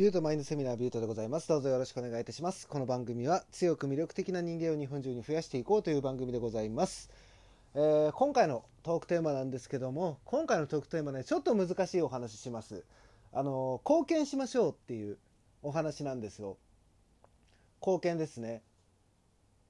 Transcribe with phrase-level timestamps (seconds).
[0.00, 1.48] ビュートマインドセミナービュートでございます。
[1.48, 2.66] どうぞよろしくお願いいたします。
[2.66, 7.10] この番組は強く魅力的な人間を日本中に増やしていこうという番組でございます。
[7.74, 12.82] えー今回のトークテーマなんですけども、今回のトークテーマね、ちょっと難しいお話しします。
[13.34, 15.18] あの、貢献しましょうっていう
[15.62, 16.56] お話なんですよ。
[17.82, 18.62] 貢献ですね。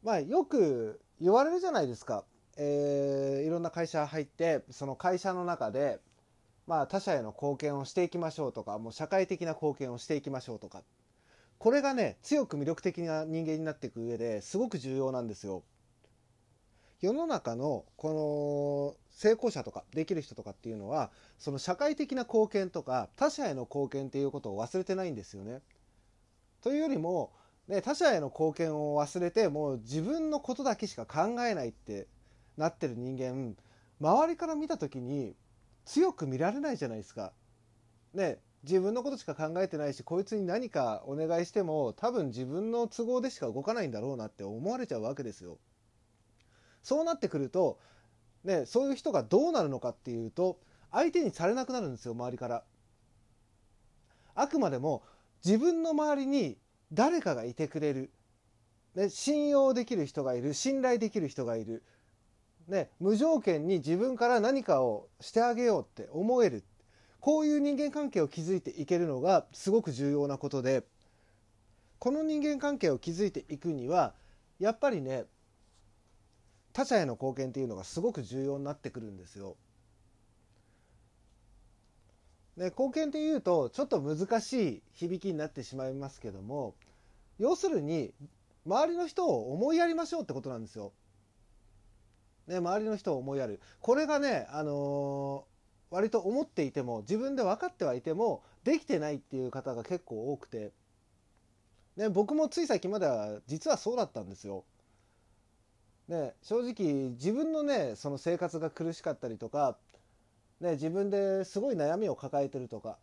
[0.04, 2.22] まあ、よく言われるじゃないですか。
[2.56, 5.98] えーいろんな会社入って、その会社の中で、
[6.70, 10.84] まあ、他者への貢献をしていきましょうとか、もう社会的な貢献をしていきましょうとか。
[11.58, 15.64] これがね、強く魅力的な人間になっていく上ですごく重要なんですよ。
[17.00, 25.62] 世の中のこの成功者とかできる人とかっていうのは、その社会的な貢献とか他者への貢献っていうことを忘れてないんですよね。
[26.62, 27.32] というよりも、
[27.66, 32.06] ね、他者への貢献を忘れて、もう自分のことだけしか考えないって
[32.56, 33.56] なってる人間、
[34.00, 35.34] 周りから見た時に
[35.90, 37.32] 強く見られないじゃないですか。
[38.14, 45.58] ね、自分のことしか考えてないし、こいつに何かお願いしても、多分自分の都合でしか動かないんだろうなって思われちゃうわけですよ。
[46.84, 47.80] そうなってくると、
[48.44, 50.60] ね、そういう人がどうなるのかっていうと、
[50.92, 52.64] 相手にされなくなるんですよ、周りから。
[54.36, 55.02] あくまでも
[55.44, 56.56] 自分の周りに
[56.92, 58.12] 誰かがいてくれる。
[58.94, 61.82] ね、信用できる人がいる、信頼できる人がいる。
[62.70, 66.64] ね、無条件に自分から何かをしてあげようって思える。
[67.18, 70.84] こういう人間関係を築いていけるのがすごく重要なことで、
[71.98, 74.14] この人間関係を築いていくには、
[74.60, 75.24] やっぱりね、
[76.72, 79.56] 他者への貢献っていうのがすごく重要になってくるんですよ。
[82.56, 86.74] ね、貢献っていうとちょっと難しい響きになってしまいますけども
[87.38, 88.12] 要するに
[88.66, 90.92] 周りの人を思いやりましょうってことなんですよ。
[92.50, 95.50] ね、周りの人を思いやるこれがね、あのー
[95.90, 100.72] 割と思っていても自分で分かってはいてもできてないっていう方が結構多くて、
[101.96, 104.64] ね、僕もつい最近までは実はそうだったんですよ。
[106.08, 109.76] ね、正直自分のねその生活が苦しかったりとか、
[110.60, 112.98] ね、自分ですごい悩みを抱えてるとか、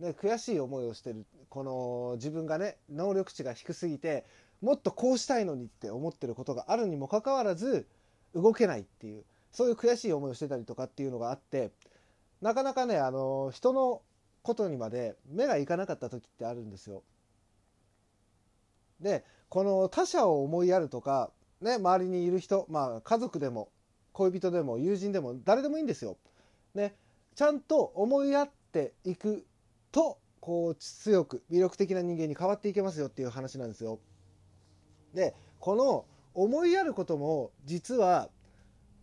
[0.00, 4.24] ね、悔しい思いをしてるこの自分がね能力値が低すぎて
[4.62, 7.86] もっとこうしたいのにって思ってることがあるにもかかわらず
[8.34, 11.72] 動けないっていうそういう悔しい思いをしてたりとかっていうのがあって
[12.40, 14.02] なかなかねあの人の
[14.42, 17.02] ことにまで目がいかなかった時ってあるんですよ。
[19.00, 21.30] でこの他者を思いやるとか、
[21.60, 23.68] ね、周りにいる人、まあ、家族でも
[24.12, 26.16] 恋人でも友人でも誰でもいいんですよ。
[26.74, 26.94] ね、
[27.34, 29.44] ちゃんと思いやっていく
[29.90, 34.00] とこう強く魅力的な人間に変わっていけますよっていう話なんですよ。
[35.14, 38.28] でこの思いやることも実は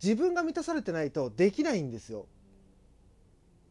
[0.02, 2.26] 自分が満たされてないとできないんですよ。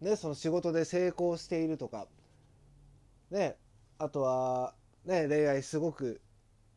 [0.02, 2.08] ね、その仕事で成功しているとか、
[3.32, 3.58] ね、
[3.98, 4.74] あとは、
[5.06, 6.22] ね、恋愛すごく、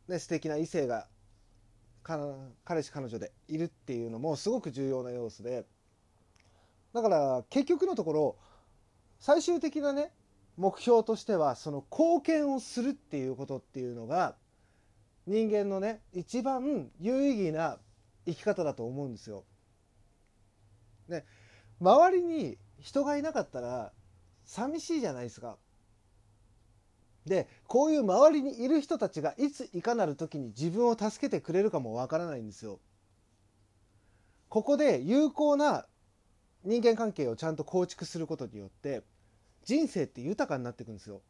[0.09, 1.07] ね、素敵な異性が
[2.03, 5.65] 彼氏彼女でいるっていうのもすごく重要な要素で
[6.93, 8.35] だから結局のところ
[9.19, 10.11] 最終的なね
[10.57, 14.35] 目標としてはその貢献をするっていうことっていうのが
[15.25, 17.77] 人間のね一番有意義な
[18.25, 19.45] 生き方だと思うんですよ。
[21.07, 21.25] ね
[21.79, 23.91] 周りに人がいなかったら
[24.45, 25.57] 寂しいじゃないですか。
[27.25, 32.79] でこういう周りにいる人たちがいついかなる時に自分を助けてくれるかもわからないんですよ。
[34.49, 35.87] ここで有効な
[36.63, 39.03] 人間関係をちゃんと構築することによって
[39.63, 41.21] 人生って豊かになっていくんですよ。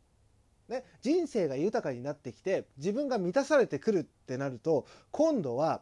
[0.69, 5.81] ね、人生が豊かになってきて自分が満たされてくるってなると今度は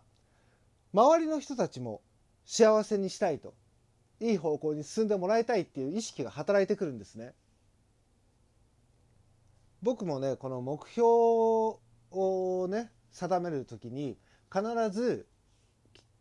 [0.94, 2.02] 周りの人たちも
[2.46, 3.54] 幸せにしたいと
[4.20, 7.34] いい方向に進んでもらいたいっていう意識が働いてくるんですね。
[9.82, 11.08] 僕もねこの目標
[12.12, 14.18] をね定める時に
[14.52, 15.28] 必ず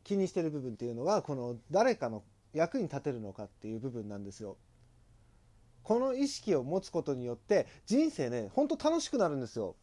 [0.03, 4.57] 気にしてる部分っていうのがこの誰かの役に立てるのかっていう部分なんですよ。
[5.83, 9.77] この意識を持つことによって人生ねほんと楽しくなるんですよ。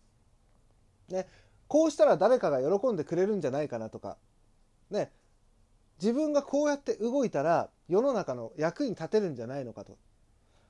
[1.10, 1.28] ね
[1.68, 4.18] こうしたら誰かが喜んでくれるんじゃないかなとか。
[4.90, 5.12] ね
[6.00, 9.98] 自分がこうやって動いたら世の中の役に立てるんじゃないのかと。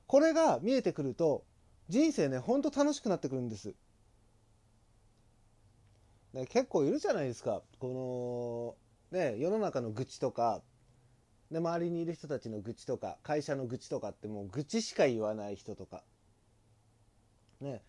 [0.08, 1.44] これが見えてくると
[1.90, 3.74] 人生ねほんと楽しくなってくるんです、
[6.34, 7.62] ね、結構いるじゃないですか。
[7.80, 8.78] こ
[9.12, 10.62] のね世の中の愚痴とか。
[11.52, 16.04] で周りにいる人たちの愚痴とか会社の愚痴とかってもう愚痴しか言わない人とか
[17.62, 17.82] ね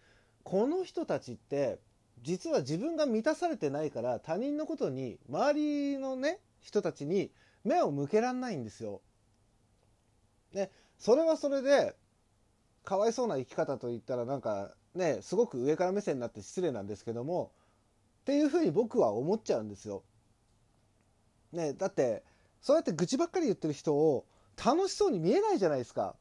[0.45, 1.79] この人たちって
[2.23, 5.55] 実は自分が満たされてないから他人のことに周
[5.95, 7.31] りのね人たちに
[7.65, 9.01] 目を向けらんないんですよ。
[10.53, 11.95] ね、それはそれで
[12.85, 17.53] かわいそうな生き方といったらなんかねすごく上から目線になって失礼なんですけども
[18.23, 20.03] っていうふうに僕は思っちゃうんですよ。
[21.53, 22.23] ね、だって
[22.61, 24.27] そうやって愚痴ばっかり言ってる人を
[24.63, 26.17] 楽しそうに見えないじゃないですか。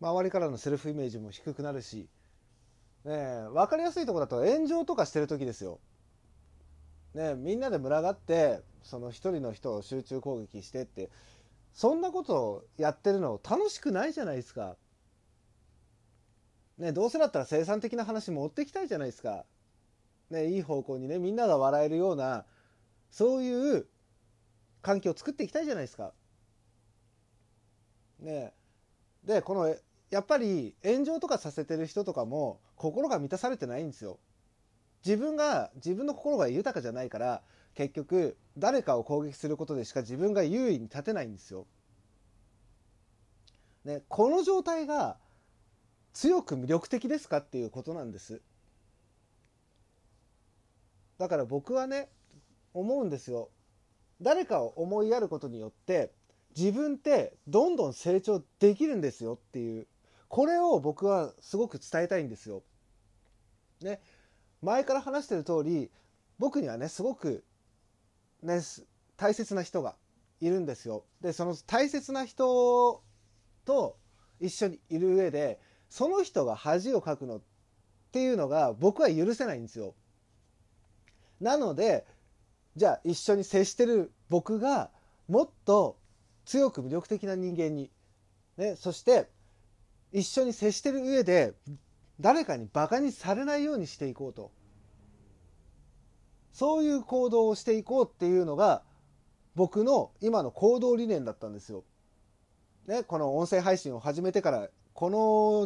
[0.00, 2.08] 周りからのセルフイメージも低くなるし、
[3.04, 3.12] ね、
[3.52, 5.78] 分かりやすいとこだと炎上とかしてる時ですよ。
[7.14, 11.10] ね、みんなで群がってその一人の人を集中攻撃してって
[11.72, 14.76] そんなことをやってるの楽しくないじゃないですか。
[16.78, 19.44] ね、どうせだったら生産的な話持ってきたいじゃないですか。
[20.30, 22.46] ね、いい方向にねみんなが笑えるような
[23.10, 23.86] そういう
[24.82, 26.12] 環境を作っていきたいじゃないですか。
[28.20, 28.52] ね、
[29.24, 29.74] でこの
[30.10, 34.18] やっぱり炎上とかさせてる人とかも心が満たされてないんですよ。
[35.04, 37.42] 自分が自分の心が豊かじゃないから
[37.74, 41.66] 結局誰かを攻撃することでしか自分が優位に立てないんですよ。
[43.84, 45.18] ね、この状態が
[46.12, 48.42] 強く魅力的ですかっていうことなんです。
[51.18, 52.10] だから僕はね
[52.74, 53.50] 思うんですよ。
[54.20, 56.12] 誰かを思いやることによって
[56.56, 59.86] 自分ってどんどん成長できるんですよっていう
[60.28, 62.62] これを僕はすごく伝えたいんですよ。
[63.80, 64.00] ね
[64.62, 65.90] 前から話してる通り
[66.38, 67.44] 僕にはねすごく
[68.42, 68.60] ね
[69.16, 69.96] 大切な人が
[70.40, 71.04] いるんですよ。
[71.20, 73.02] でその大切な人
[73.64, 73.96] と
[74.40, 77.40] 一緒にいる上でその人が恥をかくのっ
[78.12, 79.94] ていうのが僕は許せないんですよ。
[81.40, 82.06] なので
[82.80, 84.88] じゃあ一緒に接してる僕が
[85.28, 85.98] もっと
[86.46, 87.90] 強く魅力的な人間に、
[88.56, 89.28] ね、そして
[90.12, 91.52] 一緒に接してる上で
[92.20, 94.50] 誰かにバカにされないようにしていこうと
[96.54, 98.82] そういう行動をしていこうっていうのが
[99.54, 101.84] 僕の今の行動理念だったんですよ。
[102.86, 105.10] ね、この音声配信を始めてからこ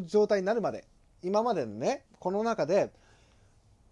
[0.01, 0.85] の状態になるまで
[1.23, 2.93] 今までのねこの中で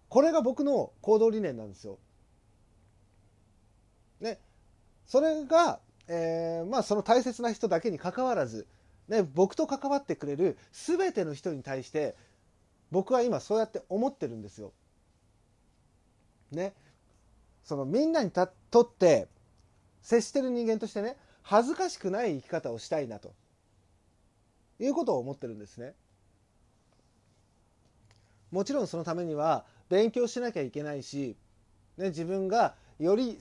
[0.09, 1.99] これが僕の行動理念なんですよ。
[4.23, 4.39] ね、
[5.05, 8.65] それが、えー、まあその大切な人だけにかかわらず、
[9.09, 12.15] ね、僕と関わってくれる全ての人に対して
[12.89, 14.71] 僕は今そうやって思ってるんですよ。
[16.51, 16.73] ね、
[17.63, 19.27] そのみんなにとって
[20.01, 23.33] 接してる人間としてね恥ずかしくない生き方をしたいなと
[24.79, 25.93] いうことを思ってるんですね。
[28.51, 31.35] もちろんそのためには勉強しなきゃいけないし、
[31.97, 33.37] ね、自分がより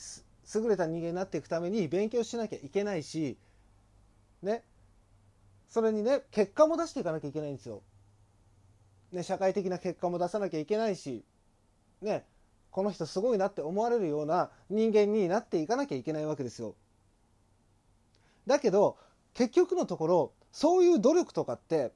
[0.55, 3.39] 優れた人間になっていくために勉強しなきゃいけないし、
[4.43, 4.65] ね、
[5.69, 7.83] それにね結果も出していかなきゃいけないんですよ。
[9.13, 11.23] ね、社会的な結果も出さなきゃいけないし、
[12.01, 12.25] ね、
[12.71, 16.75] この人すごいなって思われるような人間になっていかなきゃいけないわけですよ。
[18.47, 18.97] だけど
[19.35, 21.93] 結局のところそういう努力とかって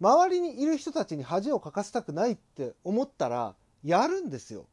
[0.00, 4.66] 周りにいる人たちに恥をかかせたくないって思ったらやるんですよ。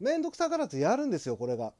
[0.00, 1.72] めんどくさがらずやるんですよこれが。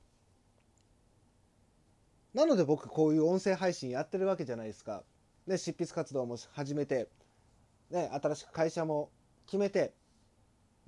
[2.35, 5.03] なので僕こういう音声配信やってるわけじゃないですか。
[5.47, 7.09] ね、執筆活動も始めて、
[7.91, 9.11] ね、新しく会社も
[9.47, 9.94] 決めて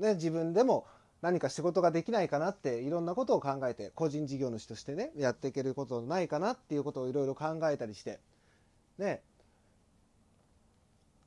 [0.00, 0.86] ね、自分でも
[1.20, 8.18] 何か仕事ができないかなっていろんなことを考えて個人事業主としてねやっていけることないかなっていうことをいろいろ考えたりして
[8.96, 9.20] ね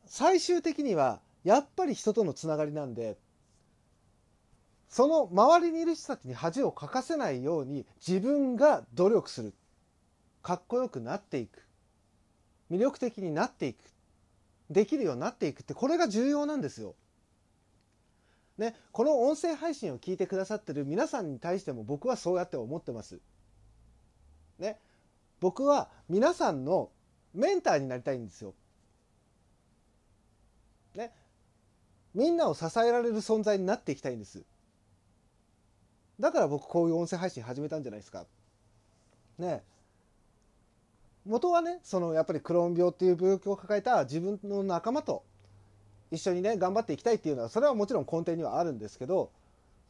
[0.07, 3.18] 最終的にはやっぱり人とのつながりなんで
[4.94, 9.52] その周りにいる人たちに恥をかかせないように自分が努力する
[10.44, 11.66] かっこよくなっていく
[12.69, 13.80] 魅力的になっていく
[14.69, 16.94] できるようになっていくってこれが重要なんですよ。
[18.59, 23.19] ね、この音声配信を聞いてくださってる皆さんに対しても僕はそうやって思ってます。
[24.59, 24.80] ね、
[25.40, 26.92] 僕は皆さんの
[27.33, 28.54] メンターになりたいんですよ。
[30.94, 31.12] ね、
[32.14, 34.44] みんなを支えられる存在になっていきたいんです。
[36.19, 38.25] だから僕こういう音声配信始めたんじゃないですか。
[39.37, 39.63] ね。
[41.25, 45.23] 元はね、そのやっぱりクローン病っていう病気を抱えた自分の仲間と
[46.11, 49.31] 一緒にね頑張っていきたいっていうのはそれはもちろん根底にはあるんですけど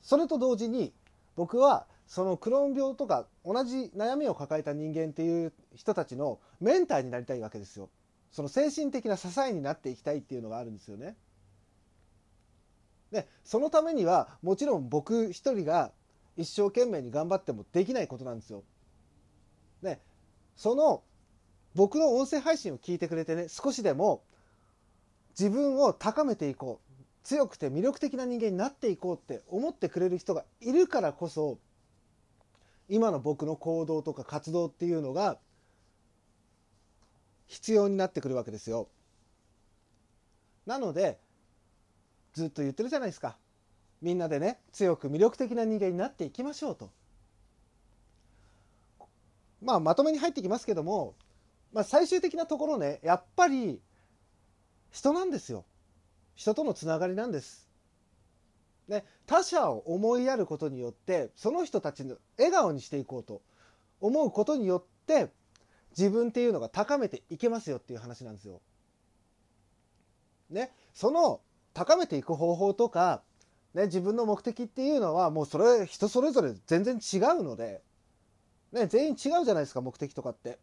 [0.01, 0.93] それと同時に
[1.35, 7.89] 僕はそのクローン病とか同じ悩みを抱えた人間っていう人たちのメンターになりたいわけですよ。
[8.31, 11.15] その精神的な支えになっていきたいっていうのがあるんですよね。
[13.11, 15.91] でそのためにはもちろん僕一人が
[16.37, 18.63] 一生懸命に頑張ってもできないことなんですよ。
[19.81, 19.99] で
[20.55, 21.03] その
[21.75, 24.23] 僕の音声配信を聞いてくれてね少しでも
[25.37, 31.57] 自分を高めていこう強くて魅力的な人間になっていこうって思ってくれる人がいるからこそ
[32.89, 35.39] 今の僕の行動とか活動っていうのが
[37.47, 38.89] 必要になってくるわけですよ。
[40.65, 41.19] なので
[42.33, 43.37] ずっと言ってるじゃないですか
[44.03, 46.91] みんなでね強く魅力的な人間になっていきましょうと。
[49.62, 51.15] まあまとめに入ってきますけども、
[51.72, 53.79] まあ、最終的なところねやっぱり
[54.91, 55.63] 人なんですよ
[56.36, 57.69] 人とのつながりなんです。
[58.89, 63.41] ね、他者を思いやることによってその人たちの笑顔にしていこうと
[64.01, 65.29] 思うことによって
[65.98, 68.60] 自分っていうのが高めていけますよっていう話なんですよ。
[70.50, 71.39] ね、その
[71.74, 73.24] 高めていく方法とか、
[73.73, 77.81] ね、自分の目的っていうのはもうそれ人それぞれ全然違うので、
[78.71, 80.59] ね、全員違うじゃないですか目的とかって。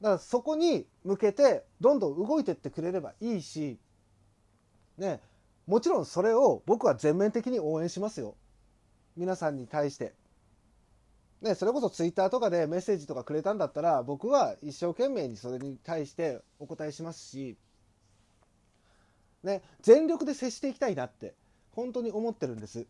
[0.00, 3.78] だからそこに向けてどんどん動いてってくれればいいし、
[4.98, 5.20] ね、
[5.66, 8.36] もちろんそれを僕は全面的に応援しますよ。
[9.16, 10.14] 皆さんに対して。
[11.40, 17.58] ね、それこそツイッターとかでメッセージとかくれたんだったら僕は一生懸命にそれに対してお答えしますし、
[19.42, 21.34] ね、全力で接していきたいなって
[21.74, 22.86] 本当に思ってるんです。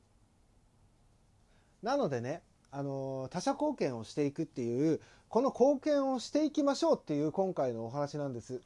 [1.82, 8.60] なのでね、あの他者貢献をしていくっていうこの貢献をしていきましょうっていう今回のお話なんです。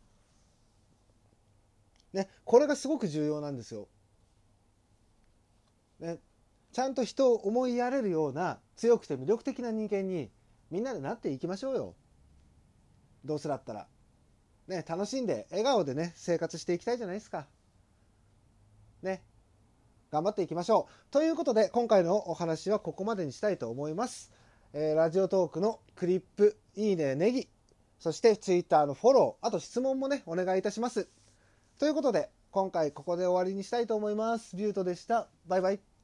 [2.13, 3.89] ね、これがすごく重要なんですよ。
[6.01, 6.19] ね、
[6.73, 10.31] ちゃんと人を思いやれるような強くて魅力的な人間に
[10.71, 11.95] みんなでなっていきましょうよ。
[13.25, 13.89] どうせだったら。
[14.69, 17.47] ね、楽しんで笑顔でね、生活していきたいじゃないですか。
[19.03, 19.23] ね。
[20.11, 21.13] 頑張っていきましょう。
[21.13, 24.33] ということで、今回のお話はここまでにしたいと思います。
[24.73, 27.49] えー、ラジオトークのクリップ、いいね、ネギ、
[27.99, 31.09] そしてツイッターのフォロー、あと質問もね、お願いいたします。
[31.79, 34.57] ということで、今回ここで終わりにしたいと思います。
[34.57, 35.29] ビュートでした。
[35.47, 35.98] バイバイ。